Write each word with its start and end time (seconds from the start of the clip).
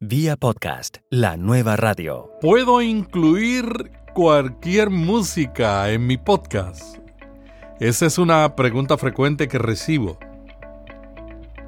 Vía 0.00 0.36
podcast, 0.36 0.98
la 1.08 1.38
nueva 1.38 1.74
radio. 1.74 2.30
¿Puedo 2.42 2.82
incluir 2.82 3.64
cualquier 4.12 4.90
música 4.90 5.90
en 5.90 6.06
mi 6.06 6.18
podcast? 6.18 6.98
Esa 7.80 8.04
es 8.04 8.18
una 8.18 8.56
pregunta 8.56 8.98
frecuente 8.98 9.48
que 9.48 9.56
recibo. 9.56 10.18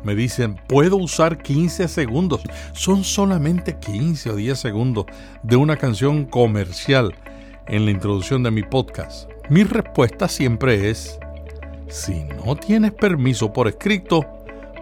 Me 0.04 0.14
dicen, 0.14 0.60
¿puedo 0.68 0.98
usar 0.98 1.38
15 1.38 1.88
segundos? 1.88 2.42
Son 2.74 3.02
solamente 3.02 3.78
15 3.78 4.28
o 4.28 4.36
10 4.36 4.58
segundos 4.58 5.06
de 5.42 5.56
una 5.56 5.78
canción 5.78 6.26
comercial 6.26 7.14
en 7.66 7.86
la 7.86 7.92
introducción 7.92 8.42
de 8.42 8.50
mi 8.50 8.62
podcast. 8.62 9.30
Mi 9.48 9.64
respuesta 9.64 10.28
siempre 10.28 10.90
es, 10.90 11.18
si 11.88 12.24
no 12.24 12.56
tienes 12.56 12.92
permiso 12.92 13.54
por 13.54 13.68
escrito 13.68 14.37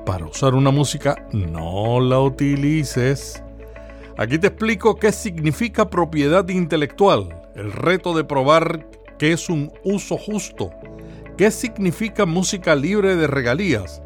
para 0.07 0.25
usar 0.25 0.55
una 0.55 0.71
música, 0.71 1.27
no 1.33 2.01
la 2.01 2.21
utilices. 2.21 3.43
Aquí 4.17 4.39
te 4.39 4.47
explico 4.47 4.95
qué 4.95 5.13
significa 5.13 5.91
propiedad 5.91 6.49
intelectual, 6.49 7.43
el 7.57 7.73
reto 7.73 8.15
de 8.15 8.25
probar 8.25 8.89
qué 9.19 9.33
es 9.33 9.51
un 9.51 9.73
uso 9.85 10.17
justo, 10.17 10.71
qué 11.37 11.51
significa 11.51 12.25
música 12.25 12.77
libre 12.77 13.17
de 13.17 13.27
regalías, 13.27 14.01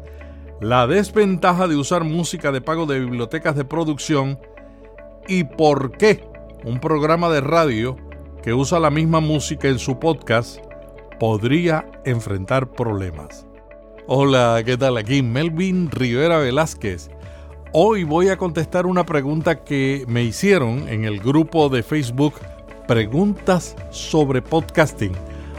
la 0.59 0.87
desventaja 0.87 1.67
de 1.67 1.75
usar 1.75 2.03
música 2.03 2.51
de 2.51 2.61
pago 2.61 2.87
de 2.87 2.99
bibliotecas 2.99 3.55
de 3.55 3.63
producción 3.63 4.39
y 5.27 5.43
por 5.43 5.91
qué 5.91 6.27
un 6.65 6.79
programa 6.79 7.29
de 7.29 7.41
radio 7.41 7.95
que 8.41 8.53
usa 8.53 8.79
la 8.79 8.89
misma 8.89 9.19
música 9.19 9.67
en 9.67 9.77
su 9.77 9.99
podcast 9.99 10.57
podría 11.19 11.85
enfrentar 12.05 12.71
problemas. 12.71 13.45
Hola, 14.13 14.61
¿qué 14.65 14.75
tal? 14.75 14.97
Aquí 14.97 15.21
Melvin 15.21 15.89
Rivera 15.89 16.37
Velázquez. 16.39 17.09
Hoy 17.71 18.03
voy 18.03 18.27
a 18.27 18.35
contestar 18.35 18.85
una 18.85 19.05
pregunta 19.05 19.63
que 19.63 20.03
me 20.05 20.21
hicieron 20.21 20.89
en 20.89 21.05
el 21.05 21.21
grupo 21.21 21.69
de 21.69 21.81
Facebook 21.81 22.33
Preguntas 22.89 23.73
sobre 23.89 24.41
Podcasting. 24.41 25.13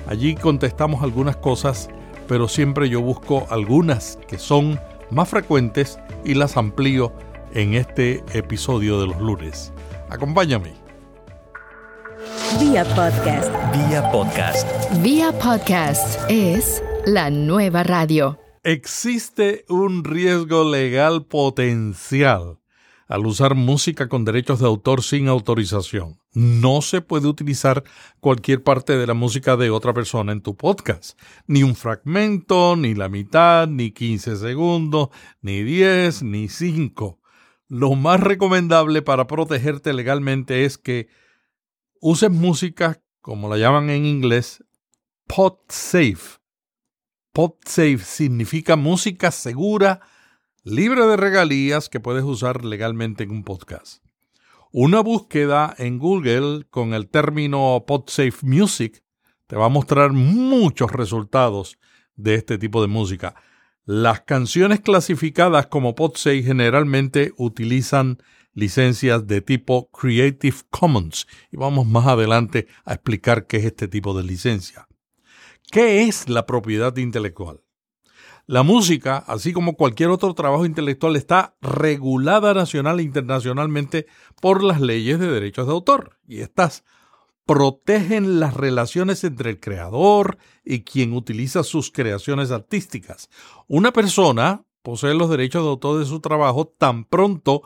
Allí 0.06 0.34
contestamos 0.34 1.03
algunas 1.03 1.36
cosas, 1.36 1.89
pero 2.28 2.47
siempre 2.47 2.91
yo 2.91 3.00
busco 3.00 3.47
algunas 3.48 4.19
que 4.28 4.36
son 4.36 4.78
más 5.09 5.31
frecuentes 5.31 5.98
y 6.22 6.34
las 6.34 6.59
amplío 6.59 7.11
en 7.55 7.72
este 7.72 8.22
episodio 8.34 9.00
de 9.00 9.06
los 9.06 9.19
lunes. 9.19 9.72
Acompáñame. 10.11 10.75
Vía 12.61 12.84
podcast. 12.84 13.50
Vía 13.75 14.12
podcast. 14.12 14.69
Vía 15.03 15.33
podcast 15.39 16.20
es 16.28 16.83
la 17.06 17.31
nueva 17.31 17.83
radio. 17.83 18.42
Existe 18.65 19.65
un 19.69 20.05
riesgo 20.05 20.63
legal 20.63 21.27
potencial 21.27 22.61
al 23.09 23.27
usar 23.27 23.57
música 23.57 24.09
con 24.09 24.25
derechos 24.25 24.61
de 24.61 24.67
autor 24.67 25.03
sin 25.03 25.27
autorización. 25.27 26.21
No 26.33 26.81
se 26.81 27.01
puede 27.01 27.27
utilizar 27.27 27.83
cualquier 28.21 28.63
parte 28.63 28.97
de 28.97 29.05
la 29.09 29.15
música 29.15 29.57
de 29.57 29.71
otra 29.71 29.93
persona 29.93 30.31
en 30.31 30.43
tu 30.43 30.57
podcast. 30.57 31.19
Ni 31.49 31.65
un 31.65 31.75
fragmento, 31.75 32.77
ni 32.77 32.95
la 32.95 33.09
mitad, 33.09 33.67
ni 33.67 33.91
15 33.91 34.37
segundos, 34.37 35.09
ni 35.41 35.65
10, 35.65 36.23
ni 36.23 36.49
5. 36.49 37.19
Lo 37.67 37.97
más 37.97 38.21
recomendable 38.21 39.03
para 39.03 39.27
protegerte 39.27 39.93
legalmente 39.93 40.65
es 40.65 40.79
que 40.79 41.09
uses 42.01 42.31
música, 42.31 43.03
como 43.21 43.49
la 43.49 43.59
llaman 43.59 43.91
en 43.91 44.07
inglés, 44.07 44.63
pod 45.27 45.55
safe. 45.69 46.42
Pod 47.33 47.55
safe 47.64 48.00
significa 48.00 48.77
música 48.77 49.30
segura, 49.30 50.00
libre 50.64 51.06
de 51.06 51.16
regalías 51.16 51.88
que 51.88 51.98
puedes 51.98 52.25
usar 52.25 52.62
legalmente 52.62 53.25
en 53.25 53.30
un 53.30 53.42
podcast. 53.42 54.05
Una 54.70 55.00
búsqueda 55.00 55.75
en 55.78 55.98
Google 55.98 56.66
con 56.69 56.92
el 56.92 57.08
término 57.08 57.84
PodSafe 57.86 58.36
Music 58.42 59.03
te 59.47 59.56
va 59.56 59.64
a 59.64 59.70
mostrar 59.70 60.12
muchos 60.12 60.92
resultados 60.92 61.78
de 62.16 62.34
este 62.34 62.59
tipo 62.59 62.82
de 62.82 62.88
música. 62.88 63.34
Las 63.87 64.21
canciones 64.21 64.81
clasificadas 64.81 65.69
como 65.69 65.94
PodSafe 65.94 66.42
generalmente 66.42 67.32
utilizan 67.38 68.19
licencias 68.53 69.26
de 69.26 69.41
tipo 69.41 69.91
Creative 69.91 70.59
Commons 70.69 71.26
y 71.50 71.56
vamos 71.56 71.87
más 71.87 72.06
adelante 72.09 72.66
a 72.84 72.92
explicar 72.92 73.47
qué 73.47 73.56
es 73.56 73.65
este 73.65 73.88
tipo 73.88 74.12
de 74.12 74.22
licencia. 74.22 74.87
¿Qué 75.72 76.03
es 76.03 76.28
la 76.28 76.44
propiedad 76.44 76.94
intelectual? 76.99 77.62
La 78.44 78.62
música, 78.62 79.16
así 79.27 79.55
como 79.55 79.75
cualquier 79.75 80.10
otro 80.10 80.34
trabajo 80.34 80.66
intelectual, 80.66 81.16
está 81.16 81.56
regulada 81.62 82.53
nacional 82.53 83.00
e 83.00 83.05
internacionalmente 83.05 84.05
por 84.43 84.62
las 84.62 84.83
leyes 84.83 85.19
de 85.19 85.28
derechos 85.31 85.66
de 85.66 85.72
autor. 85.72 86.19
Y 86.28 86.41
estas 86.41 86.84
protegen 87.47 88.38
las 88.38 88.53
relaciones 88.53 89.25
entre 89.25 89.49
el 89.49 89.60
creador 89.60 90.37
y 90.62 90.83
quien 90.83 91.15
utiliza 91.15 91.62
sus 91.62 91.91
creaciones 91.91 92.50
artísticas. 92.50 93.31
Una 93.66 93.94
persona 93.94 94.66
posee 94.83 95.15
los 95.15 95.31
derechos 95.31 95.62
de 95.62 95.71
autor 95.71 96.00
de 96.00 96.04
su 96.04 96.21
trabajo 96.21 96.66
tan 96.66 97.06
pronto 97.06 97.62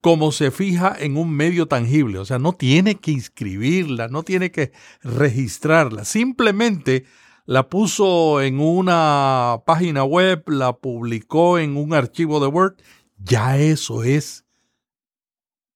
como 0.00 0.32
se 0.32 0.50
fija 0.50 0.92
en 0.98 1.16
un 1.16 1.30
medio 1.30 1.66
tangible. 1.66 2.18
O 2.18 2.24
sea, 2.24 2.40
no 2.40 2.54
tiene 2.54 2.96
que 2.96 3.12
inscribirla, 3.12 4.08
no 4.08 4.24
tiene 4.24 4.50
que 4.50 4.72
registrarla. 5.04 6.04
Simplemente 6.04 7.04
la 7.44 7.68
puso 7.68 8.40
en 8.40 8.60
una 8.60 9.62
página 9.66 10.04
web, 10.04 10.44
la 10.48 10.76
publicó 10.76 11.58
en 11.58 11.76
un 11.76 11.94
archivo 11.94 12.40
de 12.40 12.46
Word, 12.46 12.76
ya 13.18 13.58
eso 13.58 14.02
es 14.02 14.44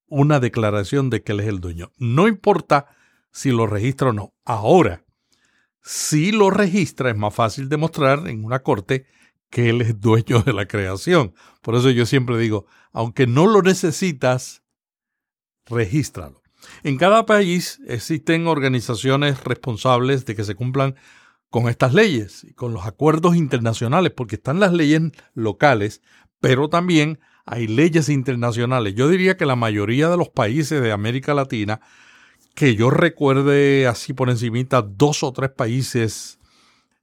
una 0.07 0.41
declaración 0.41 1.11
de 1.11 1.23
que 1.23 1.33
él 1.33 1.41
es 1.41 1.49
el 1.49 1.61
dueño. 1.61 1.93
No 1.99 2.29
importa 2.29 2.87
si 3.31 3.51
lo 3.51 3.67
registra 3.67 4.11
o 4.11 4.13
no. 4.13 4.35
Ahora, 4.45 5.05
si 5.83 6.33
lo 6.33 6.51
registra, 6.51 7.11
es 7.11 7.17
más 7.17 7.35
fácil 7.35 7.69
demostrar 7.69 8.29
en 8.29 8.45
una 8.45 8.63
corte 8.63 9.07
que 9.51 9.71
él 9.71 9.83
es 9.83 10.01
dueño 10.01 10.43
de 10.43 10.53
la 10.53 10.67
creación. 10.67 11.35
Por 11.63 11.75
eso 11.75 11.91
yo 11.91 12.07
siempre 12.07 12.39
digo, 12.39 12.67
aunque 12.93 13.27
no 13.27 13.47
lo 13.47 13.63
necesitas, 13.63 14.63
regístralo. 15.67 16.43
En 16.83 16.97
cada 16.97 17.25
país 17.27 17.81
existen 17.87 18.47
organizaciones 18.47 19.45
responsables 19.45 20.25
de 20.25 20.35
que 20.35 20.45
se 20.45 20.55
cumplan 20.55 20.97
con 21.51 21.69
estas 21.69 21.95
leyes 21.95 22.45
y 22.45 22.53
con 22.53 22.73
los 22.73 22.87
acuerdos 22.87 23.37
internacionales, 23.37 24.13
porque 24.15 24.37
están 24.37 24.61
las 24.61 24.73
leyes 24.73 25.03
locales, 25.35 26.03
pero 26.41 26.69
también 26.69 27.19
hay 27.47 27.67
leyes 27.67 28.09
internacionales. 28.09 28.95
Yo 28.95 29.09
diría 29.09 29.37
que 29.37 29.47
la 29.47 29.57
mayoría 29.57 30.09
de 30.09 30.17
los 30.17 30.29
países 30.29 30.83
de 30.83 30.93
América 30.93 31.33
Latina, 31.35 31.81
que 32.55 32.75
yo 32.75 32.91
recuerde 32.91 33.87
así 33.87 34.13
por 34.13 34.29
encimita, 34.29 34.83
dos 34.83 35.23
o 35.23 35.33
tres 35.33 35.51
países 35.51 36.39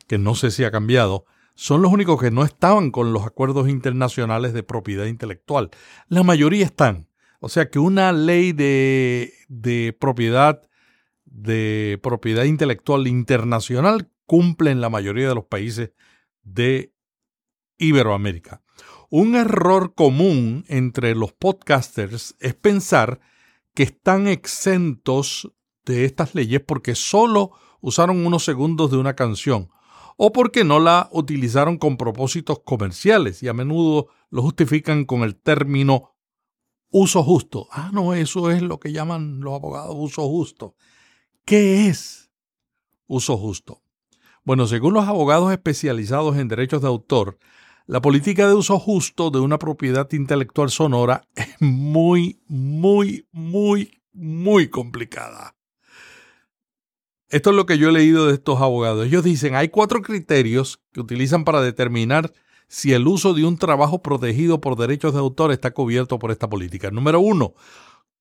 que 0.08 0.18
no 0.18 0.36
sé 0.36 0.52
si 0.52 0.64
ha 0.64 0.72
cambiado, 0.72 1.26
son 1.56 1.82
los 1.82 1.92
únicos 1.92 2.22
que 2.22 2.32
no 2.32 2.44
estaban 2.44 2.92
con 2.92 3.14
los 3.14 3.26
acuerdos 3.26 3.70
internacionales 3.70 4.54
de 4.54 4.62
propiedad 4.62 5.06
intelectual. 5.06 5.72
La 6.10 6.22
mayoría 6.22 6.66
están. 6.66 7.08
O 7.40 7.50
sea 7.50 7.70
que 7.70 7.80
una 7.80 8.12
ley 8.12 8.52
de, 8.52 9.34
de 9.48 9.96
propiedad 10.00 10.62
de 11.26 12.00
propiedad 12.02 12.46
intelectual 12.46 13.08
internacional 13.08 14.10
cumple 14.26 14.72
en 14.72 14.82
la 14.82 14.90
mayoría 14.90 15.30
de 15.30 15.36
los 15.36 15.46
países 15.46 15.92
de 16.44 16.94
Iberoamérica. 17.78 18.62
Un 19.10 19.36
error 19.36 19.94
común 19.96 20.66
entre 20.68 21.16
los 21.16 21.34
podcasters 21.34 22.36
es 22.40 22.56
pensar 22.56 23.20
que 23.74 23.84
están 23.84 24.28
exentos 24.28 25.52
de 25.86 26.06
estas 26.06 26.34
leyes 26.34 26.62
porque 26.62 26.96
solo 26.96 27.52
usaron 27.82 28.26
unos 28.26 28.44
segundos 28.44 28.92
de 28.92 28.98
una 28.98 29.16
canción 29.16 29.70
o 30.18 30.32
porque 30.32 30.64
no 30.64 30.80
la 30.80 31.10
utilizaron 31.12 31.78
con 31.78 31.98
propósitos 31.98 32.60
comerciales 32.60 33.44
y 33.44 33.48
a 33.48 33.54
menudo 33.54 34.08
lo 34.30 34.42
justifican 34.42 35.06
con 35.06 35.22
el 35.22 35.36
término 35.36 36.16
uso 36.90 37.24
justo. 37.24 37.68
Ah, 37.72 37.92
no, 37.94 38.14
eso 38.14 38.50
es 38.50 38.62
lo 38.62 38.80
que 38.80 38.92
llaman 38.92 39.42
los 39.42 39.54
abogados 39.54 39.96
uso 39.98 40.28
justo. 40.28 40.76
¿Qué 41.44 41.88
es 41.88 42.32
uso 43.08 43.38
justo? 43.38 43.85
Bueno, 44.46 44.68
según 44.68 44.94
los 44.94 45.08
abogados 45.08 45.52
especializados 45.52 46.38
en 46.38 46.48
derechos 46.48 46.80
de 46.84 46.88
autor, 46.88 47.40
la 47.88 48.00
política 48.00 48.48
de 48.48 48.54
uso 48.54 48.78
justo 48.78 49.32
de 49.32 49.40
una 49.40 49.58
propiedad 49.58 50.08
intelectual 50.12 50.70
sonora 50.70 51.24
es 51.36 51.48
muy, 51.60 52.40
muy, 52.48 53.28
muy, 53.32 54.02
muy 54.14 54.70
complicada. 54.70 55.56
Esto 57.30 57.50
es 57.50 57.56
lo 57.56 57.66
que 57.66 57.80
yo 57.80 57.90
he 57.90 57.92
leído 57.92 58.28
de 58.28 58.36
estos 58.36 58.62
abogados. 58.62 59.08
Ellos 59.08 59.24
dicen, 59.24 59.56
hay 59.56 59.70
cuatro 59.70 60.04
criterios 60.04 60.80
que 60.92 61.02
utilizan 61.02 61.44
para 61.44 61.60
determinar 61.62 62.32
si 62.68 62.94
el 62.94 63.08
uso 63.08 63.34
de 63.34 63.46
un 63.46 63.58
trabajo 63.58 64.04
protegido 64.04 64.62
por 64.62 64.78
derechos 64.78 65.14
de 65.14 65.20
autor 65.20 65.52
está 65.52 65.72
cubierto 65.72 66.20
por 66.20 66.30
esta 66.30 66.48
política. 66.48 66.92
Número 66.92 67.20
uno, 67.20 67.56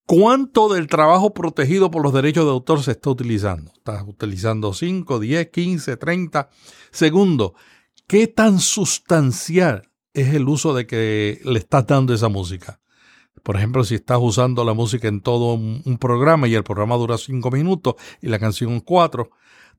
¿Cuánto 0.06 0.69
del 0.69 0.87
trabajo 0.87 1.33
protegido 1.33 1.91
por 1.91 2.03
los 2.03 2.12
derechos 2.12 2.45
de 2.45 2.51
autor 2.51 2.83
se 2.83 2.91
está 2.91 3.09
utilizando? 3.09 3.73
¿Estás 3.73 4.05
utilizando 4.06 4.75
5, 4.75 5.19
10, 5.19 5.49
15, 5.49 5.97
30? 5.97 6.51
Segundo, 6.91 7.55
¿qué 8.06 8.27
tan 8.27 8.59
sustancial 8.59 9.91
es 10.12 10.35
el 10.35 10.47
uso 10.47 10.75
de 10.75 10.87
que 10.87 11.41
le 11.45 11.59
estás 11.59 11.87
dando 11.87 12.12
esa 12.12 12.29
música? 12.29 12.81
Por 13.43 13.56
ejemplo, 13.56 13.83
si 13.83 13.95
estás 13.95 14.19
usando 14.21 14.62
la 14.65 14.75
música 14.75 15.09
en 15.09 15.23
todo 15.23 15.55
un, 15.55 15.81
un 15.87 15.97
programa 15.97 16.49
y 16.49 16.55
el 16.55 16.65
programa 16.65 16.97
dura 16.97 17.17
cinco 17.17 17.51
minutos 17.51 17.95
y 18.21 18.29
la 18.29 18.39
canción 18.39 18.81
cuatro. 18.81 19.31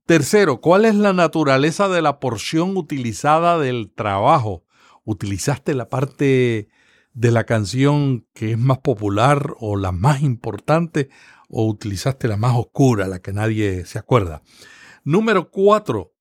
Tercero, 0.07 0.59
¿cuál 0.59 0.85
es 0.85 0.95
la 0.95 1.13
naturaleza 1.13 1.87
de 1.87 2.01
la 2.01 2.19
porción 2.19 2.77
utilizada 2.77 3.59
del 3.59 3.91
trabajo? 3.93 4.63
¿Utilizaste 5.03 5.75
la 5.75 5.87
parte 5.87 6.67
de 7.15 7.31
la 7.31 7.45
canción 7.45 8.27
que 8.33 8.51
es 8.51 8.57
más 8.57 8.79
popular 8.79 9.55
o 9.59 9.77
la 9.77 9.91
más 9.91 10.21
importante 10.21 11.09
o 11.49 11.65
utilizaste 11.65 12.27
la 12.27 12.37
más 12.37 12.55
oscura, 12.55 13.07
la 13.07 13.19
que 13.19 13.33
nadie 13.33 13.85
se 13.85 13.97
acuerda? 13.97 14.43
Número 15.03 15.49
cuatro, 15.49 16.13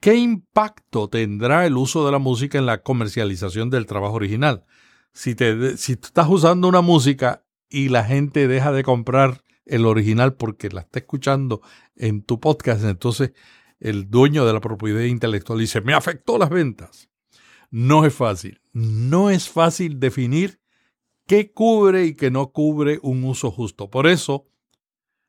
¿qué 0.00 0.14
impacto 0.14 1.08
tendrá 1.08 1.66
el 1.66 1.76
uso 1.76 2.06
de 2.06 2.12
la 2.12 2.18
música 2.18 2.58
en 2.58 2.66
la 2.66 2.82
comercialización 2.82 3.68
del 3.68 3.86
trabajo 3.86 4.14
original? 4.14 4.64
Si, 5.12 5.34
te, 5.34 5.76
si 5.76 5.92
estás 5.92 6.28
usando 6.28 6.68
una 6.68 6.80
música 6.80 7.44
y 7.68 7.88
la 7.88 8.04
gente 8.04 8.48
deja 8.48 8.72
de 8.72 8.84
comprar 8.84 9.42
el 9.64 9.84
original 9.84 10.34
porque 10.34 10.68
la 10.68 10.82
está 10.82 11.00
escuchando 11.00 11.60
en 11.96 12.22
tu 12.22 12.38
podcast, 12.38 12.84
entonces 12.84 13.32
el 13.80 14.08
dueño 14.08 14.46
de 14.46 14.52
la 14.52 14.60
propiedad 14.60 15.00
intelectual 15.02 15.58
dice, 15.58 15.80
me 15.80 15.94
afectó 15.94 16.38
las 16.38 16.50
ventas. 16.50 17.08
No 17.70 18.04
es 18.04 18.14
fácil. 18.14 18.60
No 18.72 19.30
es 19.30 19.48
fácil 19.48 20.00
definir 20.00 20.60
qué 21.26 21.52
cubre 21.52 22.06
y 22.06 22.14
qué 22.14 22.30
no 22.30 22.52
cubre 22.52 22.98
un 23.02 23.24
uso 23.24 23.50
justo. 23.50 23.90
Por 23.90 24.06
eso, 24.06 24.46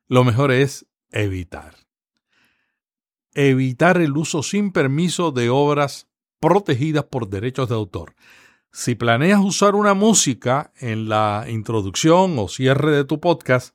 lo 0.06 0.24
mejor 0.24 0.52
es 0.52 0.86
evitar. 1.10 1.74
Evitar 3.34 4.00
el 4.00 4.16
uso 4.16 4.42
sin 4.42 4.72
permiso 4.72 5.32
de 5.32 5.50
obras 5.50 6.08
protegidas 6.40 7.04
por 7.04 7.28
derechos 7.28 7.68
de 7.68 7.74
autor. 7.74 8.14
Si 8.72 8.94
planeas 8.94 9.40
usar 9.40 9.74
una 9.74 9.94
música 9.94 10.72
en 10.78 11.08
la 11.08 11.46
introducción 11.48 12.38
o 12.38 12.48
cierre 12.48 12.92
de 12.92 13.04
tu 13.04 13.20
podcast, 13.20 13.74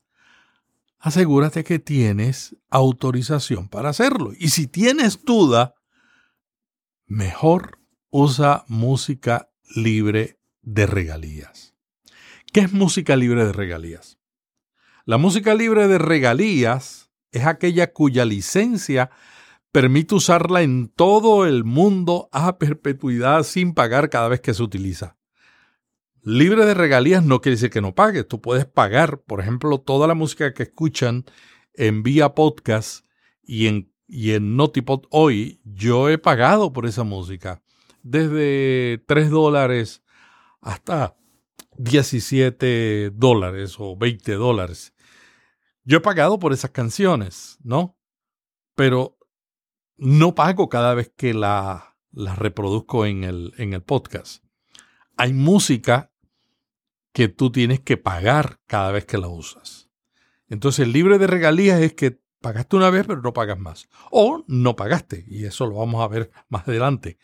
asegúrate 1.00 1.64
que 1.64 1.80
tienes 1.80 2.56
autorización 2.70 3.68
para 3.68 3.90
hacerlo. 3.90 4.32
Y 4.38 4.50
si 4.50 4.68
tienes 4.68 5.24
duda, 5.26 5.76
mejor 7.06 7.80
usa 8.16 8.64
música 8.68 9.50
libre 9.76 10.38
de 10.62 10.86
regalías. 10.86 11.74
¿Qué 12.54 12.60
es 12.60 12.72
música 12.72 13.16
libre 13.16 13.44
de 13.44 13.52
regalías? 13.52 14.20
La 15.04 15.18
música 15.18 15.56
libre 15.56 15.88
de 15.88 15.98
regalías 15.98 17.10
es 17.32 17.48
aquella 17.48 17.92
cuya 17.92 18.24
licencia 18.24 19.10
permite 19.72 20.14
usarla 20.14 20.62
en 20.62 20.90
todo 20.90 21.48
el 21.48 21.64
mundo 21.64 22.30
a 22.32 22.60
perpetuidad 22.60 23.42
sin 23.42 23.74
pagar 23.74 24.12
cada 24.12 24.28
vez 24.28 24.42
que 24.42 24.54
se 24.54 24.62
utiliza. 24.62 25.18
Libre 26.22 26.68
de 26.68 26.76
regalías 26.76 27.26
no 27.26 27.42
quiere 27.42 27.56
decir 27.56 27.72
que 27.72 27.82
no 27.82 27.96
pagues. 27.96 28.28
Tú 28.28 28.42
puedes 28.42 28.68
pagar, 28.68 29.22
por 29.22 29.42
ejemplo, 29.42 29.80
toda 29.80 30.06
la 30.08 30.14
música 30.14 30.54
que 30.54 30.64
escuchan 30.64 31.26
en 31.74 32.04
vía 32.04 32.36
podcast 32.36 33.08
y 33.42 33.66
en, 33.66 33.90
Notipod 34.56 35.06
hoy. 35.10 35.62
Yo 35.64 36.10
he 36.10 36.20
pagado 36.20 36.74
por 36.74 36.86
esa 36.86 37.04
música 37.04 37.64
desde 38.04 39.04
3 39.08 39.30
dólares 39.30 40.04
hasta 40.62 41.18
17 41.78 43.12
dólares 43.12 43.76
o 43.80 43.98
20 43.98 44.34
dólares. 44.34 44.94
Yo 45.84 45.98
he 45.98 46.02
pagado 46.02 46.40
por 46.40 46.54
esas 46.54 46.72
canciones, 46.72 47.58
¿no? 47.64 47.98
Pero 48.76 49.18
no 49.98 50.36
pago 50.36 50.70
cada 50.70 50.94
vez 50.94 51.12
que 51.16 51.34
la, 51.34 51.98
la 52.12 52.36
reproduzco 52.36 53.06
en 53.06 53.24
el, 53.24 53.54
en 53.58 53.74
el 53.74 53.82
podcast. 53.82 54.44
Hay 55.18 55.34
música 55.34 56.12
que 57.12 57.28
tú 57.28 57.52
tienes 57.52 57.80
que 57.80 57.98
pagar 57.98 58.60
cada 58.66 58.92
vez 58.92 59.06
que 59.06 59.18
la 59.18 59.28
usas. 59.28 59.90
Entonces, 60.48 60.88
libre 60.88 61.18
de 61.20 61.28
regalías 61.28 61.80
es 61.82 61.94
que 61.94 62.20
pagaste 62.42 62.76
una 62.76 62.90
vez, 62.90 63.06
pero 63.08 63.22
no 63.22 63.34
pagas 63.34 63.60
más. 63.60 63.88
O 64.12 64.44
no 64.48 64.76
pagaste, 64.76 65.26
y 65.28 65.46
eso 65.46 65.66
lo 65.68 65.76
vamos 65.76 66.04
a 66.04 66.08
ver 66.08 66.32
más 66.50 66.68
adelante. 66.68 67.18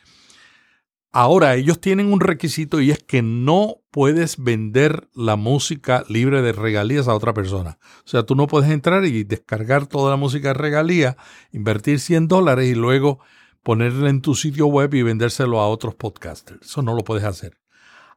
Ahora, 1.11 1.55
ellos 1.55 1.81
tienen 1.81 2.13
un 2.13 2.19
requisito 2.19 2.81
y 2.81 2.91
es 2.91 2.99
que 3.03 3.23
no 3.23 3.77
puedes 3.89 4.41
vender 4.41 5.09
la 5.15 5.35
música 5.35 6.03
libre 6.07 6.43
de 6.43 6.51
regalías 6.51 7.07
a 7.07 7.15
otra 7.15 7.33
persona. 7.33 7.79
O 8.05 8.07
sea, 8.07 8.23
tú 8.23 8.35
no 8.35 8.45
puedes 8.45 8.69
entrar 8.69 9.05
y 9.05 9.23
descargar 9.23 9.87
toda 9.87 10.11
la 10.11 10.17
música 10.17 10.49
de 10.49 10.53
regalía, 10.53 11.17
invertir 11.51 11.99
100 11.99 12.27
dólares 12.27 12.69
y 12.69 12.75
luego 12.75 13.19
ponerla 13.63 14.09
en 14.09 14.21
tu 14.21 14.35
sitio 14.35 14.67
web 14.67 14.93
y 14.93 15.01
vendérselo 15.01 15.59
a 15.59 15.67
otros 15.67 15.95
podcasters. 15.95 16.61
Eso 16.61 16.83
no 16.83 16.93
lo 16.93 17.03
puedes 17.03 17.23
hacer. 17.23 17.59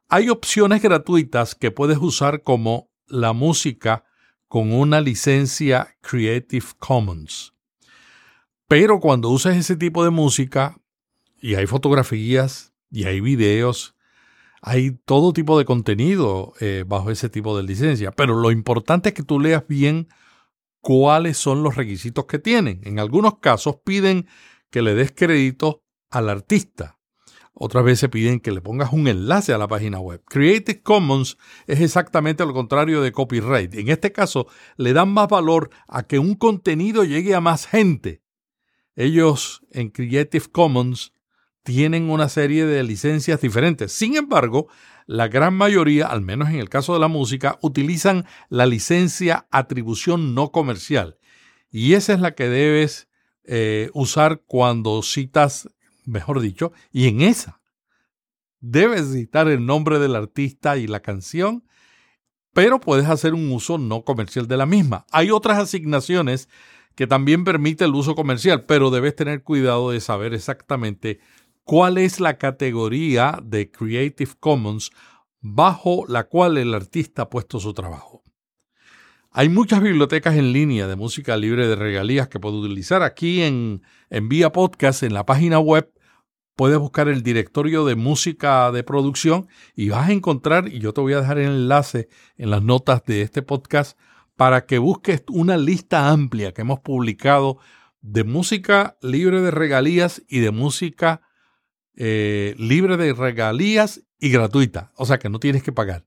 Hay 0.07 0.29
opciones 0.29 0.81
gratuitas 0.83 1.55
que 1.55 1.71
puedes 1.71 1.97
usar 1.97 2.43
como 2.43 2.91
la 3.07 3.33
música 3.33 4.05
con 4.47 4.71
una 4.71 5.01
licencia 5.01 5.95
Creative 6.01 6.65
Commons. 6.77 7.53
Pero 8.67 8.99
cuando 8.99 9.29
usas 9.29 9.57
ese 9.57 9.75
tipo 9.75 10.03
de 10.03 10.11
música, 10.11 10.77
y 11.41 11.55
hay 11.55 11.65
fotografías, 11.65 12.72
y 12.93 13.05
hay 13.05 13.21
videos, 13.21 13.95
hay 14.61 14.91
todo 14.91 15.33
tipo 15.33 15.57
de 15.57 15.65
contenido 15.65 16.53
eh, 16.59 16.85
bajo 16.87 17.09
ese 17.09 17.27
tipo 17.27 17.57
de 17.57 17.63
licencia. 17.63 18.11
Pero 18.11 18.35
lo 18.39 18.51
importante 18.51 19.09
es 19.09 19.15
que 19.15 19.23
tú 19.23 19.39
leas 19.39 19.67
bien 19.67 20.07
cuáles 20.79 21.37
son 21.37 21.63
los 21.63 21.75
requisitos 21.75 22.25
que 22.25 22.37
tienen. 22.37 22.81
En 22.83 22.99
algunos 22.99 23.39
casos 23.39 23.77
piden 23.83 24.27
que 24.69 24.83
le 24.83 24.93
des 24.93 25.11
crédito 25.11 25.83
al 26.11 26.29
artista. 26.29 26.99
Otras 27.55 27.83
veces 27.83 28.09
piden 28.09 28.39
que 28.39 28.51
le 28.51 28.61
pongas 28.61 28.93
un 28.93 29.07
enlace 29.07 29.53
a 29.53 29.57
la 29.57 29.67
página 29.67 29.99
web. 29.99 30.21
Creative 30.25 30.81
Commons 30.83 31.37
es 31.65 31.81
exactamente 31.81 32.45
lo 32.45 32.53
contrario 32.53 33.01
de 33.01 33.11
copyright. 33.11 33.73
En 33.73 33.89
este 33.89 34.11
caso, 34.11 34.47
le 34.77 34.93
dan 34.93 35.11
más 35.11 35.27
valor 35.29 35.71
a 35.87 36.03
que 36.03 36.19
un 36.19 36.35
contenido 36.35 37.03
llegue 37.03 37.33
a 37.33 37.41
más 37.41 37.65
gente. 37.65 38.21
Ellos 38.95 39.65
en 39.71 39.89
Creative 39.89 40.45
Commons 40.51 41.13
tienen 41.63 42.09
una 42.09 42.29
serie 42.29 42.65
de 42.65 42.83
licencias 42.83 43.41
diferentes. 43.41 43.91
Sin 43.91 44.15
embargo, 44.15 44.67
la 45.05 45.27
gran 45.27 45.53
mayoría, 45.53 46.07
al 46.07 46.21
menos 46.21 46.49
en 46.49 46.55
el 46.55 46.69
caso 46.69 46.93
de 46.93 46.99
la 46.99 47.07
música, 47.07 47.57
utilizan 47.61 48.25
la 48.49 48.65
licencia 48.65 49.47
atribución 49.51 50.35
no 50.35 50.51
comercial. 50.51 51.17
Y 51.71 51.93
esa 51.93 52.13
es 52.13 52.19
la 52.19 52.35
que 52.35 52.49
debes 52.49 53.07
eh, 53.45 53.89
usar 53.93 54.43
cuando 54.45 55.01
citas, 55.01 55.69
mejor 56.05 56.39
dicho, 56.39 56.71
y 56.91 57.07
en 57.07 57.21
esa 57.21 57.61
debes 58.63 59.11
citar 59.11 59.49
el 59.49 59.65
nombre 59.65 59.99
del 59.99 60.15
artista 60.15 60.77
y 60.77 60.87
la 60.87 61.01
canción, 61.01 61.65
pero 62.53 62.79
puedes 62.79 63.07
hacer 63.07 63.33
un 63.33 63.51
uso 63.51 63.77
no 63.77 64.05
comercial 64.05 64.47
de 64.47 64.55
la 64.55 64.65
misma. 64.65 65.05
Hay 65.11 65.31
otras 65.31 65.59
asignaciones 65.59 66.47
que 66.95 67.05
también 67.05 67.43
permite 67.43 67.83
el 67.83 67.93
uso 67.93 68.15
comercial, 68.15 68.63
pero 68.65 68.89
debes 68.89 69.17
tener 69.17 69.43
cuidado 69.43 69.91
de 69.91 69.99
saber 69.99 70.33
exactamente 70.33 71.19
cuál 71.63 71.97
es 71.97 72.19
la 72.19 72.37
categoría 72.37 73.39
de 73.43 73.71
Creative 73.71 74.31
Commons 74.39 74.91
bajo 75.41 76.05
la 76.07 76.25
cual 76.25 76.57
el 76.57 76.73
artista 76.73 77.23
ha 77.23 77.29
puesto 77.29 77.59
su 77.59 77.73
trabajo. 77.73 78.23
Hay 79.31 79.49
muchas 79.49 79.81
bibliotecas 79.81 80.35
en 80.35 80.53
línea 80.53 80.87
de 80.87 80.95
música 80.95 81.35
libre 81.37 81.67
de 81.67 81.75
regalías 81.75 82.27
que 82.27 82.39
puedo 82.39 82.59
utilizar. 82.59 83.01
Aquí 83.01 83.41
en, 83.41 83.81
en 84.09 84.29
Vía 84.29 84.51
Podcast, 84.51 85.01
en 85.01 85.13
la 85.13 85.25
página 85.25 85.59
web, 85.59 85.91
puedes 86.55 86.77
buscar 86.77 87.07
el 87.07 87.23
directorio 87.23 87.83
de 87.83 87.95
música 87.95 88.71
de 88.71 88.83
producción 88.83 89.47
y 89.75 89.89
vas 89.89 90.09
a 90.09 90.11
encontrar, 90.11 90.67
y 90.67 90.79
yo 90.79 90.93
te 90.93 91.01
voy 91.01 91.13
a 91.13 91.21
dejar 91.21 91.39
el 91.39 91.47
enlace 91.47 92.09
en 92.37 92.51
las 92.51 92.61
notas 92.61 93.03
de 93.05 93.23
este 93.23 93.41
podcast, 93.41 93.97
para 94.35 94.65
que 94.65 94.77
busques 94.77 95.23
una 95.29 95.57
lista 95.57 96.09
amplia 96.09 96.53
que 96.53 96.61
hemos 96.61 96.79
publicado 96.79 97.57
de 98.01 98.23
música 98.23 98.97
libre 99.01 99.41
de 99.41 99.51
regalías 99.51 100.23
y 100.27 100.39
de 100.39 100.51
música 100.51 101.21
eh, 101.95 102.55
libre 102.57 102.97
de 102.97 103.13
regalías 103.13 104.01
y 104.19 104.29
gratuita, 104.29 104.91
o 104.95 105.05
sea 105.05 105.19
que 105.19 105.29
no 105.29 105.39
tienes 105.39 105.63
que 105.63 105.71
pagar. 105.71 106.05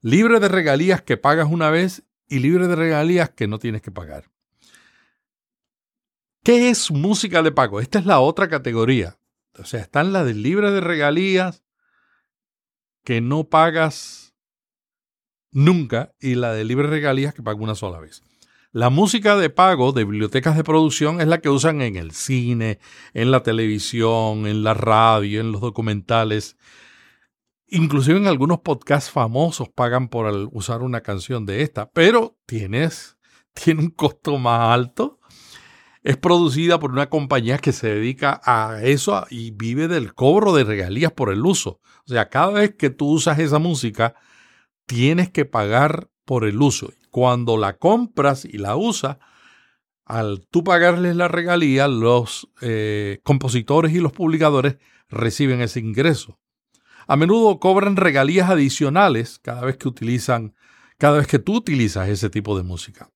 Libre 0.00 0.40
de 0.40 0.48
regalías 0.48 1.02
que 1.02 1.16
pagas 1.16 1.48
una 1.50 1.70
vez 1.70 2.04
y 2.28 2.38
libre 2.38 2.68
de 2.68 2.76
regalías 2.76 3.30
que 3.30 3.48
no 3.48 3.58
tienes 3.58 3.82
que 3.82 3.90
pagar. 3.90 4.30
¿Qué 6.44 6.70
es 6.70 6.90
música 6.90 7.42
de 7.42 7.52
pago? 7.52 7.80
Esta 7.80 7.98
es 7.98 8.06
la 8.06 8.20
otra 8.20 8.48
categoría. 8.48 9.18
O 9.58 9.64
sea, 9.64 9.80
están 9.80 10.12
las 10.12 10.24
de 10.24 10.34
libre 10.34 10.70
de 10.70 10.80
regalías 10.80 11.64
que 13.04 13.20
no 13.20 13.44
pagas 13.44 14.34
nunca 15.50 16.14
y 16.20 16.36
la 16.36 16.52
de 16.52 16.64
libre 16.64 16.86
de 16.86 16.94
regalías 16.94 17.34
que 17.34 17.42
pagas 17.42 17.60
una 17.60 17.74
sola 17.74 17.98
vez. 17.98 18.22
La 18.72 18.90
música 18.90 19.38
de 19.38 19.48
pago 19.48 19.92
de 19.92 20.04
bibliotecas 20.04 20.54
de 20.54 20.62
producción 20.62 21.22
es 21.22 21.26
la 21.26 21.40
que 21.40 21.48
usan 21.48 21.80
en 21.80 21.96
el 21.96 22.10
cine, 22.10 22.78
en 23.14 23.30
la 23.30 23.42
televisión, 23.42 24.46
en 24.46 24.62
la 24.62 24.74
radio, 24.74 25.40
en 25.40 25.52
los 25.52 25.62
documentales. 25.62 26.58
Inclusive 27.66 28.18
en 28.18 28.26
algunos 28.26 28.58
podcasts 28.58 29.10
famosos 29.10 29.70
pagan 29.70 30.08
por 30.08 30.30
usar 30.52 30.82
una 30.82 31.00
canción 31.00 31.46
de 31.46 31.62
esta, 31.62 31.90
pero 31.90 32.36
tienes, 32.44 33.16
tiene 33.54 33.80
un 33.80 33.90
costo 33.90 34.36
más 34.36 34.74
alto. 34.74 35.18
Es 36.02 36.18
producida 36.18 36.78
por 36.78 36.92
una 36.92 37.08
compañía 37.08 37.56
que 37.56 37.72
se 37.72 37.88
dedica 37.88 38.38
a 38.44 38.82
eso 38.82 39.26
y 39.30 39.50
vive 39.50 39.88
del 39.88 40.12
cobro 40.12 40.52
de 40.52 40.64
regalías 40.64 41.12
por 41.12 41.32
el 41.32 41.46
uso. 41.46 41.80
O 42.04 42.08
sea, 42.12 42.28
cada 42.28 42.52
vez 42.52 42.74
que 42.74 42.90
tú 42.90 43.12
usas 43.12 43.38
esa 43.38 43.58
música, 43.58 44.14
tienes 44.84 45.30
que 45.30 45.46
pagar 45.46 46.10
por 46.26 46.44
el 46.44 46.60
uso. 46.60 46.90
Cuando 47.10 47.56
la 47.56 47.78
compras 47.78 48.44
y 48.44 48.58
la 48.58 48.76
usas, 48.76 49.18
al 50.04 50.46
tú 50.50 50.64
pagarles 50.64 51.16
la 51.16 51.28
regalía, 51.28 51.86
los 51.86 52.48
eh, 52.60 53.20
compositores 53.24 53.92
y 53.92 54.00
los 54.00 54.12
publicadores 54.12 54.78
reciben 55.08 55.60
ese 55.60 55.80
ingreso. 55.80 56.38
A 57.06 57.16
menudo 57.16 57.58
cobran 57.60 57.96
regalías 57.96 58.50
adicionales 58.50 59.38
cada 59.38 59.62
vez 59.62 59.76
que 59.76 59.88
utilizan, 59.88 60.54
cada 60.98 61.18
vez 61.18 61.26
que 61.26 61.38
tú 61.38 61.56
utilizas 61.56 62.08
ese 62.08 62.30
tipo 62.30 62.56
de 62.56 62.62
música. 62.62 63.10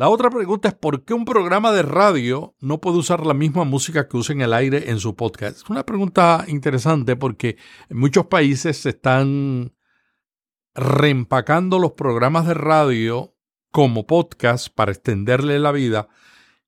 La 0.00 0.08
otra 0.08 0.30
pregunta 0.30 0.68
es 0.68 0.74
por 0.74 1.04
qué 1.04 1.12
un 1.12 1.26
programa 1.26 1.72
de 1.72 1.82
radio 1.82 2.54
no 2.58 2.80
puede 2.80 2.96
usar 2.96 3.26
la 3.26 3.34
misma 3.34 3.64
música 3.64 4.08
que 4.08 4.16
usa 4.16 4.34
en 4.34 4.40
el 4.40 4.54
aire 4.54 4.88
en 4.90 4.98
su 4.98 5.14
podcast. 5.14 5.58
Es 5.58 5.68
una 5.68 5.84
pregunta 5.84 6.46
interesante 6.48 7.16
porque 7.16 7.58
en 7.90 7.98
muchos 7.98 8.24
países 8.24 8.78
se 8.78 8.88
están 8.88 9.74
reempacando 10.80 11.78
los 11.78 11.92
programas 11.92 12.46
de 12.46 12.54
radio 12.54 13.34
como 13.70 14.06
podcast 14.06 14.68
para 14.74 14.92
extenderle 14.92 15.58
la 15.58 15.72
vida 15.72 16.08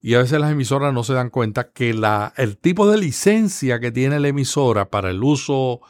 y 0.00 0.14
a 0.14 0.18
veces 0.18 0.40
las 0.40 0.52
emisoras 0.52 0.92
no 0.92 1.02
se 1.02 1.14
dan 1.14 1.30
cuenta 1.30 1.72
que 1.72 1.94
la, 1.94 2.34
el 2.36 2.58
tipo 2.58 2.90
de 2.90 2.98
licencia 2.98 3.80
que 3.80 3.90
tiene 3.90 4.20
la 4.20 4.28
emisora 4.28 4.90
para 4.90 5.10
el 5.10 5.22
uso 5.22 5.80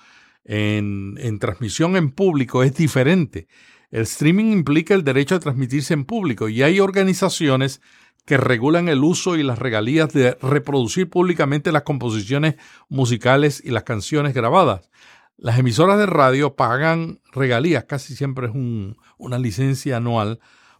en, 0.44 1.14
en 1.18 1.38
transmisión 1.38 1.96
en 1.96 2.10
público 2.10 2.62
es 2.62 2.74
diferente. 2.76 3.48
El 3.90 4.02
streaming 4.02 4.52
implica 4.52 4.94
el 4.94 5.02
derecho 5.02 5.34
a 5.34 5.40
transmitirse 5.40 5.92
en 5.92 6.04
público 6.04 6.48
y 6.48 6.62
hay 6.62 6.78
organizaciones 6.78 7.80
que 8.24 8.36
regulan 8.36 8.88
el 8.88 9.02
uso 9.02 9.36
y 9.36 9.42
las 9.42 9.58
regalías 9.58 10.12
de 10.12 10.36
reproducir 10.40 11.10
públicamente 11.10 11.72
las 11.72 11.82
composiciones 11.82 12.54
musicales 12.88 13.60
y 13.64 13.70
las 13.70 13.82
canciones 13.82 14.32
grabadas. 14.32 14.90
Las 15.42 15.58
emisoras 15.58 15.98
de 15.98 16.06
radio 16.06 16.54
pagan 16.54 17.18
regalías, 17.32 17.82
casi 17.82 18.14
siempre 18.14 18.46
es 18.46 18.52
una 19.18 19.40
licencia 19.40 19.96
anual, 19.96 20.38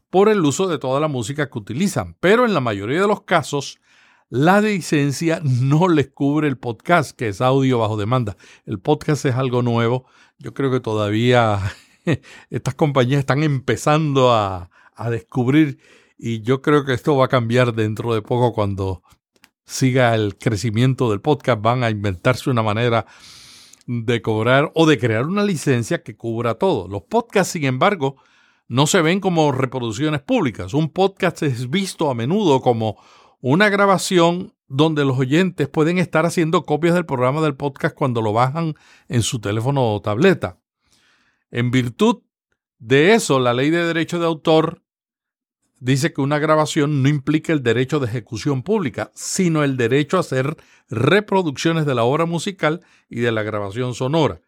por 0.08 0.28
el 0.28 0.38
uso 0.44 0.68
de 0.68 0.78
toda 0.78 1.00
la 1.00 1.08
música 1.08 1.50
que 1.50 1.58
utilizan, 1.58 2.14
pero 2.20 2.46
en 2.46 2.54
la 2.54 2.60
mayoría 2.60 3.00
de 3.00 3.08
los 3.08 3.22
casos 3.22 3.80
la 4.28 4.60
licencia 4.60 5.40
no 5.42 5.88
les 5.88 6.10
cubre 6.10 6.46
el 6.46 6.58
podcast, 6.58 7.10
que 7.10 7.26
es 7.26 7.40
audio 7.40 7.80
bajo 7.80 7.96
demanda. 7.96 8.36
El 8.64 8.78
podcast 8.78 9.24
es 9.24 9.34
algo 9.34 9.62
nuevo. 9.62 10.06
Yo 10.38 10.54
creo 10.54 10.70
que 10.70 10.78
todavía 10.78 11.58
estas 12.50 12.76
compañías 12.76 13.18
están 13.18 13.42
empezando 13.42 14.32
a, 14.32 14.70
descubrir 15.10 15.80
y 16.16 16.42
yo 16.42 16.62
creo 16.62 16.84
que 16.84 16.92
esto 16.92 17.16
va 17.16 17.24
a 17.24 17.28
cambiar 17.28 17.74
dentro 17.74 18.14
de 18.14 18.22
poco 18.22 18.52
cuando 18.52 19.02
siga 19.64 20.14
el 20.14 20.38
crecimiento 20.38 21.10
del 21.10 21.20
podcast. 21.20 21.60
Van 21.60 21.82
a 21.82 21.90
inventarse 21.90 22.48
una 22.48 22.62
manera 22.62 23.06
de 23.86 24.22
cobrar 24.22 24.70
o 24.74 24.86
de 24.86 24.98
crear 24.98 25.26
una 25.26 25.44
licencia 25.44 26.02
que 26.02 26.16
cubra 26.16 26.54
todo. 26.54 26.88
Los 26.88 27.02
podcasts, 27.02 27.52
sin 27.52 27.64
embargo, 27.64 28.16
no 28.68 28.86
se 28.86 29.02
ven 29.02 29.20
como 29.20 29.52
reproducciones 29.52 30.22
públicas. 30.22 30.74
Un 30.74 30.90
podcast 30.90 31.42
es 31.42 31.68
visto 31.68 32.10
a 32.10 32.14
menudo 32.14 32.60
como 32.60 32.96
una 33.40 33.68
grabación 33.68 34.54
donde 34.68 35.04
los 35.04 35.18
oyentes 35.18 35.68
pueden 35.68 35.98
estar 35.98 36.24
haciendo 36.24 36.64
copias 36.64 36.94
del 36.94 37.04
programa 37.04 37.42
del 37.42 37.56
podcast 37.56 37.94
cuando 37.94 38.22
lo 38.22 38.32
bajan 38.32 38.74
en 39.08 39.22
su 39.22 39.40
teléfono 39.40 39.92
o 39.92 40.00
tableta. 40.00 40.58
En 41.50 41.70
virtud 41.70 42.22
de 42.78 43.12
eso, 43.14 43.38
la 43.38 43.52
ley 43.52 43.70
de 43.70 43.84
derecho 43.84 44.18
de 44.18 44.26
autor 44.26 44.82
dice 45.82 46.12
que 46.12 46.20
una 46.20 46.38
grabación 46.38 47.02
no 47.02 47.08
implica 47.08 47.52
el 47.52 47.62
derecho 47.62 47.98
de 47.98 48.06
ejecución 48.06 48.62
pública, 48.62 49.10
sino 49.14 49.64
el 49.64 49.76
derecho 49.76 50.16
a 50.16 50.20
hacer 50.20 50.56
reproducciones 50.88 51.86
de 51.86 51.94
la 51.96 52.04
obra 52.04 52.24
musical 52.24 52.82
y 53.10 53.20
de 53.20 53.32
la 53.32 53.42
grabación 53.42 53.94
sonora. 53.94 54.40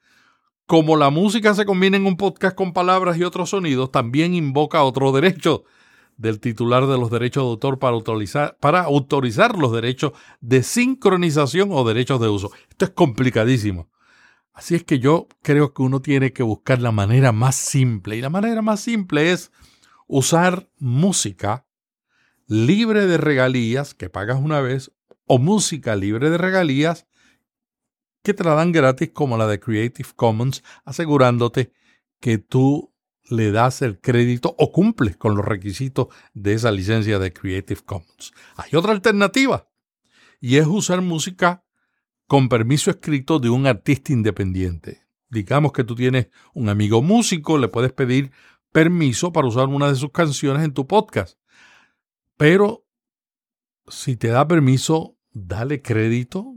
Como 0.66 0.96
la 0.96 1.10
música 1.10 1.52
se 1.54 1.66
combina 1.66 1.96
en 1.96 2.06
un 2.06 2.16
podcast 2.16 2.56
con 2.56 2.72
palabras 2.72 3.18
y 3.18 3.24
otros 3.24 3.50
sonidos, 3.50 3.90
también 3.90 4.32
invoca 4.32 4.84
otro 4.84 5.10
derecho 5.10 5.64
del 6.16 6.38
titular 6.38 6.86
de 6.86 6.96
los 6.96 7.10
derechos 7.10 7.42
de 7.42 7.50
autor 7.50 7.80
para 7.80 7.96
autorizar, 7.96 8.56
para 8.60 8.82
autorizar 8.82 9.58
los 9.58 9.72
derechos 9.72 10.12
de 10.40 10.62
sincronización 10.62 11.70
o 11.72 11.82
derechos 11.82 12.20
de 12.20 12.28
uso. 12.28 12.52
Esto 12.70 12.84
es 12.84 12.92
complicadísimo. 12.92 13.88
Así 14.52 14.76
es 14.76 14.84
que 14.84 15.00
yo 15.00 15.26
creo 15.42 15.74
que 15.74 15.82
uno 15.82 16.00
tiene 16.00 16.32
que 16.32 16.44
buscar 16.44 16.80
la 16.80 16.92
manera 16.92 17.32
más 17.32 17.56
simple. 17.56 18.16
Y 18.16 18.20
la 18.20 18.30
manera 18.30 18.62
más 18.62 18.78
simple 18.78 19.32
es 19.32 19.50
usar 20.06 20.68
música 20.78 21.66
libre 22.46 23.06
de 23.06 23.16
regalías 23.16 23.94
que 23.94 24.10
pagas 24.10 24.38
una 24.40 24.60
vez 24.60 24.92
o 25.26 25.38
música 25.38 25.96
libre 25.96 26.30
de 26.30 26.38
regalías 26.38 27.06
que 28.22 28.34
te 28.34 28.44
la 28.44 28.54
dan 28.54 28.72
gratis 28.72 29.10
como 29.12 29.36
la 29.36 29.46
de 29.46 29.60
Creative 29.60 30.08
Commons, 30.16 30.62
asegurándote 30.84 31.72
que 32.20 32.38
tú 32.38 32.92
le 33.28 33.52
das 33.52 33.82
el 33.82 34.00
crédito 34.00 34.54
o 34.58 34.72
cumples 34.72 35.16
con 35.16 35.36
los 35.36 35.44
requisitos 35.44 36.08
de 36.32 36.54
esa 36.54 36.70
licencia 36.70 37.18
de 37.18 37.32
Creative 37.32 37.82
Commons. 37.84 38.32
Hay 38.56 38.76
otra 38.76 38.92
alternativa 38.92 39.68
y 40.40 40.56
es 40.56 40.66
usar 40.66 41.00
música 41.00 41.64
con 42.26 42.48
permiso 42.48 42.90
escrito 42.90 43.38
de 43.38 43.50
un 43.50 43.66
artista 43.66 44.12
independiente. 44.12 45.06
Digamos 45.28 45.72
que 45.72 45.84
tú 45.84 45.94
tienes 45.94 46.28
un 46.54 46.68
amigo 46.68 47.02
músico, 47.02 47.58
le 47.58 47.68
puedes 47.68 47.92
pedir 47.92 48.30
permiso 48.74 49.32
para 49.32 49.46
usar 49.46 49.68
una 49.68 49.88
de 49.88 49.94
sus 49.94 50.10
canciones 50.10 50.64
en 50.64 50.74
tu 50.74 50.88
podcast. 50.88 51.38
Pero 52.36 52.84
si 53.86 54.16
te 54.16 54.28
da 54.28 54.48
permiso, 54.48 55.16
dale 55.30 55.80
crédito, 55.80 56.56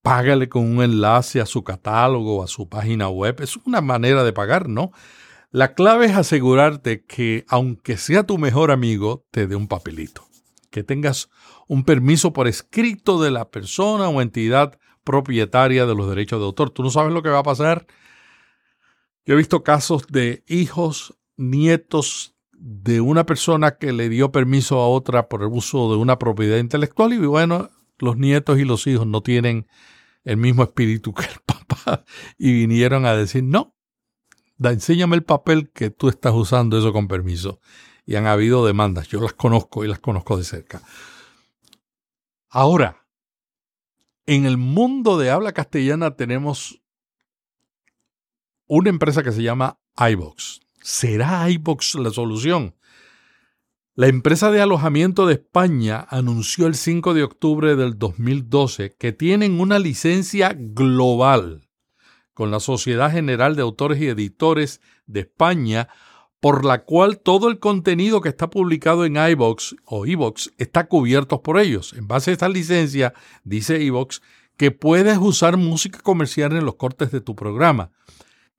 págale 0.00 0.48
con 0.48 0.64
un 0.64 0.82
enlace 0.82 1.42
a 1.42 1.46
su 1.46 1.62
catálogo, 1.62 2.42
a 2.42 2.46
su 2.46 2.70
página 2.70 3.10
web. 3.10 3.42
Es 3.42 3.58
una 3.58 3.82
manera 3.82 4.24
de 4.24 4.32
pagar, 4.32 4.70
¿no? 4.70 4.92
La 5.50 5.74
clave 5.74 6.06
es 6.06 6.16
asegurarte 6.16 7.04
que, 7.04 7.44
aunque 7.48 7.98
sea 7.98 8.24
tu 8.24 8.38
mejor 8.38 8.70
amigo, 8.70 9.26
te 9.30 9.46
dé 9.46 9.56
un 9.56 9.68
papelito. 9.68 10.24
Que 10.70 10.82
tengas 10.82 11.28
un 11.68 11.84
permiso 11.84 12.32
por 12.32 12.48
escrito 12.48 13.20
de 13.20 13.30
la 13.30 13.50
persona 13.50 14.08
o 14.08 14.22
entidad 14.22 14.78
propietaria 15.04 15.84
de 15.84 15.94
los 15.94 16.08
derechos 16.08 16.40
de 16.40 16.46
autor. 16.46 16.70
Tú 16.70 16.82
no 16.82 16.88
sabes 16.88 17.12
lo 17.12 17.22
que 17.22 17.28
va 17.28 17.40
a 17.40 17.42
pasar. 17.42 17.86
Yo 19.24 19.34
he 19.34 19.36
visto 19.36 19.62
casos 19.62 20.06
de 20.08 20.42
hijos, 20.48 21.14
nietos 21.36 22.34
de 22.52 23.00
una 23.00 23.26
persona 23.26 23.76
que 23.76 23.92
le 23.92 24.08
dio 24.08 24.32
permiso 24.32 24.78
a 24.80 24.88
otra 24.88 25.28
por 25.28 25.42
el 25.42 25.48
uso 25.48 25.90
de 25.90 25.96
una 25.96 26.18
propiedad 26.18 26.58
intelectual 26.58 27.12
y 27.12 27.18
bueno, 27.18 27.70
los 27.98 28.16
nietos 28.16 28.58
y 28.58 28.64
los 28.64 28.86
hijos 28.86 29.06
no 29.06 29.22
tienen 29.22 29.66
el 30.24 30.36
mismo 30.36 30.62
espíritu 30.62 31.12
que 31.14 31.24
el 31.24 31.40
papá 31.46 32.04
y 32.38 32.52
vinieron 32.52 33.06
a 33.06 33.14
decir, 33.16 33.44
no, 33.44 33.74
da, 34.56 34.70
enséñame 34.72 35.16
el 35.16 35.24
papel 35.24 35.70
que 35.70 35.90
tú 35.90 36.08
estás 36.08 36.32
usando 36.34 36.78
eso 36.78 36.92
con 36.92 37.08
permiso. 37.08 37.60
Y 38.04 38.16
han 38.16 38.26
habido 38.26 38.66
demandas, 38.66 39.06
yo 39.08 39.20
las 39.20 39.32
conozco 39.32 39.84
y 39.84 39.88
las 39.88 40.00
conozco 40.00 40.36
de 40.36 40.42
cerca. 40.42 40.82
Ahora, 42.48 43.06
en 44.26 44.44
el 44.44 44.56
mundo 44.56 45.18
de 45.18 45.30
habla 45.30 45.52
castellana 45.52 46.16
tenemos 46.16 46.81
una 48.66 48.90
empresa 48.90 49.22
que 49.22 49.32
se 49.32 49.42
llama 49.42 49.78
iBox. 49.96 50.60
¿Será 50.80 51.48
iBox 51.50 51.94
la 51.96 52.10
solución? 52.10 52.74
La 53.94 54.08
empresa 54.08 54.50
de 54.50 54.62
alojamiento 54.62 55.26
de 55.26 55.34
España 55.34 56.06
anunció 56.08 56.66
el 56.66 56.74
5 56.74 57.12
de 57.12 57.24
octubre 57.24 57.76
del 57.76 57.98
2012 57.98 58.96
que 58.98 59.12
tienen 59.12 59.60
una 59.60 59.78
licencia 59.78 60.56
global 60.56 61.68
con 62.32 62.50
la 62.50 62.60
Sociedad 62.60 63.12
General 63.12 63.54
de 63.54 63.62
Autores 63.62 64.00
y 64.00 64.08
Editores 64.08 64.80
de 65.06 65.20
España 65.20 65.88
por 66.42 66.64
la 66.64 66.84
cual 66.84 67.20
todo 67.20 67.48
el 67.48 67.60
contenido 67.60 68.20
que 68.20 68.28
está 68.28 68.50
publicado 68.50 69.04
en 69.04 69.16
iBox 69.16 69.76
o 69.84 70.06
iBox 70.06 70.52
está 70.58 70.88
cubierto 70.88 71.40
por 71.40 71.56
ellos. 71.56 71.92
En 71.92 72.08
base 72.08 72.30
a 72.30 72.32
esta 72.32 72.48
licencia, 72.48 73.14
dice 73.44 73.80
iBox, 73.80 74.22
que 74.56 74.72
puedes 74.72 75.18
usar 75.18 75.56
música 75.56 76.00
comercial 76.00 76.56
en 76.56 76.64
los 76.64 76.74
cortes 76.74 77.12
de 77.12 77.20
tu 77.20 77.36
programa. 77.36 77.92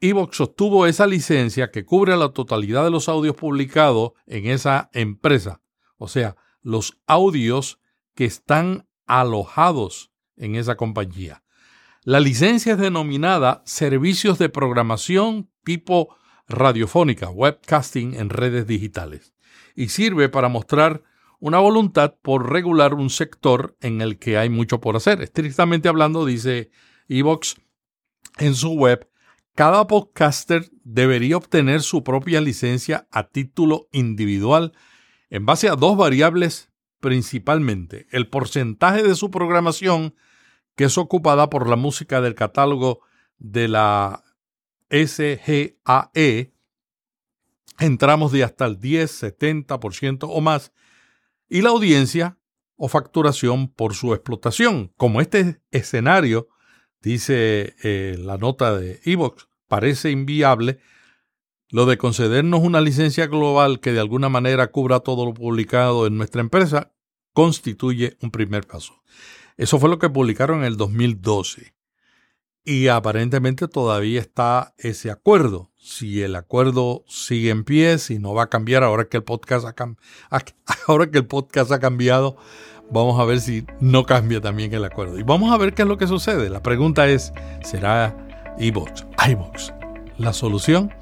iBox 0.03 0.41
obtuvo 0.41 0.85
esa 0.85 1.07
licencia 1.07 1.71
que 1.71 1.85
cubre 1.85 2.17
la 2.17 2.33
totalidad 2.33 2.83
de 2.83 2.91
los 2.91 3.07
audios 3.07 3.37
publicados 3.37 4.11
en 4.27 4.47
esa 4.47 4.89
empresa, 4.91 5.61
o 5.97 6.09
sea, 6.09 6.35
los 6.61 6.99
audios 7.07 7.79
que 8.13 8.25
están 8.25 8.85
alojados 9.05 10.11
en 10.35 10.55
esa 10.55 10.75
compañía. 10.75 11.43
La 12.03 12.19
licencia 12.19 12.73
es 12.73 12.79
denominada 12.79 13.63
Servicios 13.65 14.37
de 14.39 14.49
Programación 14.49 15.49
tipo 15.63 16.17
radiofónica, 16.49 17.29
webcasting 17.29 18.15
en 18.15 18.29
redes 18.29 18.67
digitales, 18.67 19.33
y 19.73 19.87
sirve 19.87 20.27
para 20.27 20.49
mostrar 20.49 21.03
una 21.39 21.59
voluntad 21.59 22.15
por 22.21 22.51
regular 22.51 22.93
un 22.93 23.09
sector 23.09 23.77
en 23.79 24.01
el 24.01 24.19
que 24.19 24.37
hay 24.37 24.49
mucho 24.49 24.81
por 24.81 24.97
hacer. 24.97 25.21
Estrictamente 25.21 25.87
hablando, 25.87 26.25
dice 26.25 26.71
Evox 27.07 27.55
en 28.37 28.53
su 28.53 28.73
web, 28.73 29.09
cada 29.55 29.87
podcaster 29.87 30.69
debería 30.83 31.37
obtener 31.37 31.81
su 31.81 32.03
propia 32.03 32.41
licencia 32.41 33.07
a 33.11 33.27
título 33.27 33.87
individual 33.91 34.73
en 35.29 35.45
base 35.45 35.69
a 35.69 35.75
dos 35.75 35.97
variables 35.97 36.71
principalmente, 36.99 38.07
el 38.11 38.29
porcentaje 38.29 39.03
de 39.03 39.15
su 39.15 39.29
programación 39.29 40.15
que 40.75 40.85
es 40.85 40.97
ocupada 40.97 41.49
por 41.49 41.67
la 41.67 41.75
música 41.75 42.21
del 42.21 42.35
catálogo 42.35 43.01
de 43.37 43.67
la 43.67 44.23
SGAE 44.89 46.53
en 47.79 47.97
tramos 47.97 48.31
de 48.31 48.43
hasta 48.43 48.65
el 48.65 48.79
10, 48.79 49.23
70% 49.23 50.27
o 50.29 50.41
más, 50.41 50.71
y 51.49 51.61
la 51.61 51.69
audiencia 51.69 52.37
o 52.75 52.87
facturación 52.87 53.67
por 53.67 53.95
su 53.95 54.13
explotación. 54.13 54.91
Como 54.97 55.21
este 55.21 55.61
escenario, 55.71 56.47
dice 57.03 57.75
eh, 57.83 58.17
la 58.17 58.37
nota 58.37 58.75
de 58.75 59.01
Evox, 59.03 59.47
parece 59.67 60.09
inviable, 60.09 60.79
lo 61.69 61.85
de 61.85 61.97
concedernos 61.97 62.61
una 62.61 62.81
licencia 62.81 63.27
global 63.27 63.79
que 63.79 63.91
de 63.91 63.99
alguna 63.99 64.29
manera 64.29 64.67
cubra 64.67 65.01
todo 65.01 65.25
lo 65.25 65.33
publicado 65.33 66.07
en 66.07 66.17
nuestra 66.17 66.41
empresa 66.41 66.93
constituye 67.33 68.17
un 68.21 68.31
primer 68.31 68.65
paso. 68.65 69.03
Eso 69.57 69.79
fue 69.79 69.89
lo 69.89 69.99
que 69.99 70.09
publicaron 70.09 70.59
en 70.59 70.65
el 70.65 70.77
2012. 70.77 71.73
Y 72.65 72.87
aparentemente 72.87 73.67
todavía 73.67 74.21
está 74.21 74.73
ese 74.77 75.11
acuerdo. 75.11 75.71
Si 75.75 76.21
el 76.21 76.35
acuerdo 76.35 77.03
sigue 77.07 77.49
en 77.49 77.65
pie, 77.65 77.97
si 77.97 78.19
no 78.19 78.33
va 78.33 78.43
a 78.43 78.49
cambiar 78.49 78.83
ahora 78.83 79.09
que 79.09 79.17
el 79.17 79.23
podcast 79.23 79.65
ha, 79.65 79.75
ahora 80.87 81.11
que 81.11 81.17
el 81.17 81.27
podcast 81.27 81.71
ha 81.71 81.79
cambiado, 81.79 82.37
vamos 82.93 83.19
a 83.19 83.25
ver 83.25 83.41
si 83.41 83.65
no 83.79 84.05
cambia 84.05 84.39
también 84.39 84.73
el 84.73 84.85
acuerdo. 84.85 85.17
Y 85.19 85.23
vamos 85.23 85.51
a 85.51 85.57
ver 85.57 85.73
qué 85.73 85.81
es 85.81 85.87
lo 85.87 85.97
que 85.97 86.07
sucede. 86.07 86.49
La 86.49 86.61
pregunta 86.61 87.07
es, 87.07 87.33
¿será 87.63 88.15
iVoox, 88.59 89.03
iVoox 89.29 89.73
la 90.17 90.31
solución? 90.31 90.93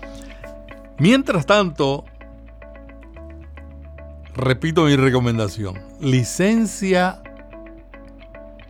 Mientras 0.97 1.45
tanto, 1.45 2.05
repito 4.33 4.85
mi 4.85 4.95
recomendación, 4.95 5.79
licencia 5.99 7.21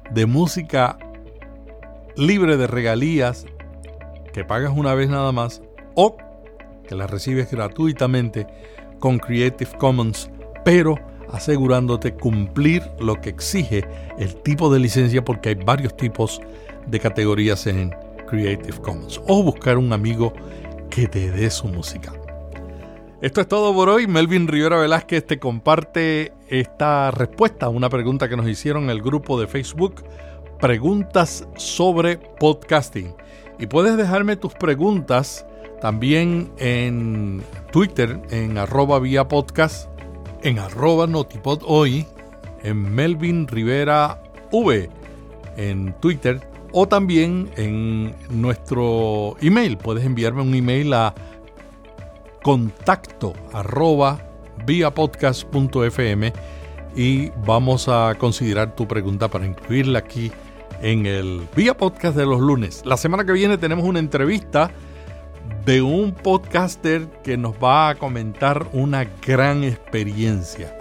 de 0.09 0.25
música 0.25 0.97
libre 2.15 2.57
de 2.57 2.67
regalías 2.67 3.45
que 4.33 4.43
pagas 4.43 4.73
una 4.75 4.95
vez 4.95 5.09
nada 5.09 5.31
más 5.31 5.61
o 5.95 6.17
que 6.87 6.95
la 6.95 7.07
recibes 7.07 7.51
gratuitamente 7.51 8.47
con 8.99 9.19
Creative 9.19 9.77
Commons, 9.77 10.29
pero 10.65 11.10
asegurándote 11.31 12.13
cumplir 12.13 12.83
lo 13.00 13.19
que 13.21 13.29
exige 13.29 13.88
el 14.17 14.35
tipo 14.35 14.71
de 14.73 14.79
licencia 14.79 15.23
porque 15.23 15.50
hay 15.50 15.55
varios 15.55 15.95
tipos 15.95 16.41
de 16.88 17.00
categorías 17.00 17.67
en 17.67 17.93
Creative 18.27 18.79
Commons 18.79 19.21
o 19.27 19.43
buscar 19.43 19.77
un 19.77 19.93
amigo 19.93 20.33
que 20.89 21.07
te 21.07 21.31
dé 21.31 21.50
su 21.50 21.67
música. 21.67 22.13
Esto 23.21 23.39
es 23.39 23.47
todo 23.47 23.73
por 23.73 23.88
hoy. 23.88 24.07
Melvin 24.07 24.47
Rivera 24.47 24.79
Velázquez 24.79 25.25
te 25.27 25.38
comparte 25.38 26.33
esta 26.47 27.11
respuesta 27.11 27.67
a 27.67 27.69
una 27.69 27.88
pregunta 27.88 28.27
que 28.27 28.35
nos 28.35 28.47
hicieron 28.47 28.85
en 28.85 28.89
el 28.89 29.01
grupo 29.01 29.39
de 29.39 29.45
Facebook 29.45 30.03
preguntas 30.59 31.47
sobre 31.55 32.17
podcasting. 32.17 33.13
Y 33.59 33.67
puedes 33.67 33.95
dejarme 33.95 34.38
tus 34.38 34.53
preguntas 34.53 35.45
también 35.81 36.51
en 36.57 37.43
Twitter, 37.71 38.19
en 38.31 38.57
arroba 38.57 39.00
vía 39.00 39.27
podcast, 39.27 39.88
en 40.43 40.60
arroba 40.60 41.07
notipod 41.07 41.62
hoy, 41.65 42.05
en 42.63 42.93
Melvin 42.93 43.48
Rivera 43.48 44.21
V, 44.51 44.89
en 45.57 45.93
Twitter, 46.00 46.41
o 46.71 46.88
también 46.88 47.50
en 47.57 48.15
nuestro 48.29 49.36
email. 49.41 49.77
Puedes 49.77 50.05
enviarme 50.05 50.41
un 50.41 50.53
email 50.53 50.93
a 50.93 51.13
contacto 52.43 53.33
arroba 53.53 54.19
vía 54.65 54.93
y 56.95 57.29
vamos 57.45 57.88
a 57.88 58.15
considerar 58.17 58.75
tu 58.75 58.88
pregunta 58.88 59.27
para 59.29 59.45
incluirla 59.45 60.00
aquí 60.00 60.31
en 60.81 61.05
el 61.05 61.48
Vía 61.55 61.77
Podcast 61.77 62.17
de 62.17 62.25
los 62.25 62.41
lunes. 62.41 62.81
La 62.86 62.98
semana 62.98 63.25
que 63.25 63.31
viene 63.31 63.57
tenemos 63.57 63.86
una 63.86 64.00
entrevista 64.00 64.71
de 65.65 65.81
un 65.81 66.13
podcaster 66.13 67.08
que 67.24 67.38
nos 67.38 67.53
va 67.55 67.89
a 67.89 67.96
comentar 67.96 68.67
una 68.74 69.05
gran 69.25 69.63
experiencia. 69.63 70.77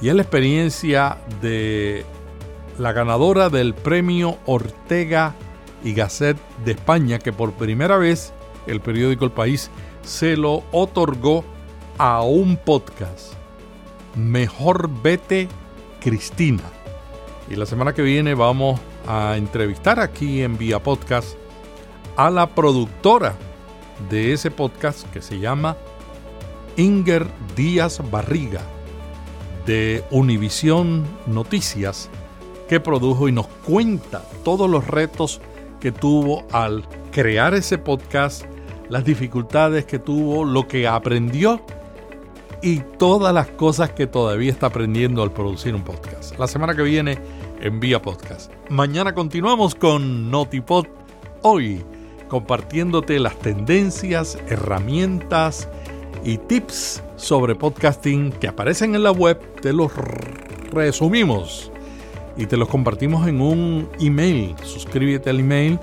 Y 0.00 0.08
es 0.08 0.14
la 0.14 0.22
experiencia 0.22 1.18
de 1.40 2.04
la 2.78 2.92
ganadora 2.92 3.48
del 3.48 3.74
premio 3.74 4.38
Ortega 4.46 5.34
y 5.84 5.94
Gasset 5.94 6.36
de 6.64 6.72
España, 6.72 7.18
que 7.18 7.32
por 7.32 7.52
primera 7.52 7.96
vez 7.96 8.32
el 8.66 8.80
periódico 8.80 9.24
El 9.24 9.32
País 9.32 9.70
se 10.02 10.36
lo 10.36 10.64
otorgó 10.72 11.44
a 11.98 12.22
un 12.22 12.56
podcast. 12.56 13.34
Mejor 14.16 14.90
vete 15.02 15.48
Cristina. 16.00 16.64
Y 17.48 17.56
la 17.56 17.66
semana 17.66 17.92
que 17.92 18.02
viene 18.02 18.34
vamos 18.34 18.80
a 19.06 19.36
entrevistar 19.36 20.00
aquí 20.00 20.42
en 20.42 20.58
Vía 20.58 20.80
Podcast 20.80 21.36
a 22.16 22.30
la 22.30 22.46
productora 22.46 23.34
de 24.10 24.32
ese 24.32 24.50
podcast 24.50 25.08
que 25.10 25.22
se 25.22 25.38
llama 25.38 25.76
Inger 26.76 27.26
Díaz 27.56 28.00
Barriga 28.10 28.62
de 29.66 30.04
Univisión 30.10 31.04
Noticias 31.26 32.10
que 32.68 32.80
produjo 32.80 33.28
y 33.28 33.32
nos 33.32 33.46
cuenta 33.46 34.22
todos 34.44 34.68
los 34.68 34.86
retos 34.86 35.40
que 35.80 35.92
tuvo 35.92 36.46
al 36.52 36.86
crear 37.10 37.54
ese 37.54 37.76
podcast, 37.76 38.44
las 38.88 39.04
dificultades 39.04 39.84
que 39.84 39.98
tuvo, 39.98 40.44
lo 40.44 40.66
que 40.66 40.88
aprendió 40.88 41.60
y 42.62 42.78
todas 42.98 43.34
las 43.34 43.48
cosas 43.48 43.90
que 43.90 44.06
todavía 44.06 44.50
está 44.50 44.68
aprendiendo 44.68 45.22
al 45.22 45.32
producir 45.32 45.74
un 45.74 45.82
podcast. 45.82 46.38
La 46.38 46.46
semana 46.46 46.74
que 46.74 46.82
viene 46.82 47.18
en 47.60 47.80
Vía 47.80 48.00
Podcast. 48.00 48.50
Mañana 48.70 49.12
continuamos 49.12 49.74
con 49.74 50.30
Notipod 50.30 50.86
hoy, 51.42 51.84
compartiéndote 52.32 53.18
las 53.18 53.38
tendencias, 53.38 54.38
herramientas 54.48 55.68
y 56.24 56.38
tips 56.38 57.02
sobre 57.16 57.54
podcasting 57.54 58.32
que 58.32 58.48
aparecen 58.48 58.94
en 58.94 59.02
la 59.02 59.10
web. 59.10 59.38
Te 59.60 59.74
los 59.74 59.92
resumimos 60.72 61.70
y 62.38 62.46
te 62.46 62.56
los 62.56 62.68
compartimos 62.68 63.28
en 63.28 63.42
un 63.42 63.86
email. 64.00 64.54
Suscríbete 64.64 65.28
al 65.28 65.40
email 65.40 65.78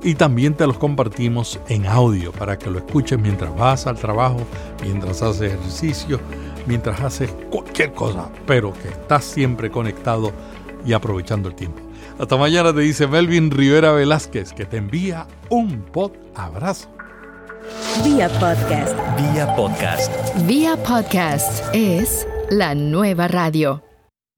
y 0.00 0.14
también 0.14 0.54
te 0.54 0.68
los 0.68 0.78
compartimos 0.78 1.58
en 1.66 1.84
audio 1.86 2.30
para 2.30 2.56
que 2.56 2.70
lo 2.70 2.78
escuches 2.78 3.18
mientras 3.18 3.52
vas 3.56 3.88
al 3.88 3.98
trabajo, 3.98 4.38
mientras 4.84 5.20
haces 5.20 5.52
ejercicio, 5.52 6.20
mientras 6.68 7.00
haces 7.00 7.34
cualquier 7.50 7.92
cosa, 7.92 8.30
pero 8.46 8.72
que 8.72 8.86
estás 8.86 9.24
siempre 9.24 9.68
conectado 9.68 10.30
y 10.86 10.92
aprovechando 10.92 11.48
el 11.48 11.56
tiempo. 11.56 11.87
Hasta 12.18 12.36
mañana 12.36 12.74
te 12.74 12.80
dice 12.80 13.06
Melvin 13.06 13.50
Rivera 13.50 13.92
Velázquez 13.92 14.52
que 14.52 14.64
te 14.64 14.78
envía 14.78 15.26
un 15.50 15.82
pod 15.82 16.12
abrazo. 16.34 16.88
Vía 18.04 18.28
podcast. 18.40 18.96
Vía 19.16 19.54
podcast. 19.54 20.12
Vía 20.46 20.76
podcast 20.82 21.64
es 21.72 22.26
la 22.50 22.74
nueva 22.74 23.28
radio. 23.28 23.87